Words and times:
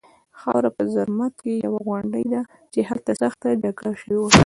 خاوو 0.39 0.69
په 0.77 0.83
زرمت 0.93 1.33
کې 1.43 1.53
یوه 1.65 1.79
غونډۍ 1.87 2.25
ده 2.33 2.41
چې 2.73 2.79
هلته 2.89 3.11
سخته 3.21 3.47
جګړه 3.63 3.91
شوې 4.01 4.17
وه 4.19 4.29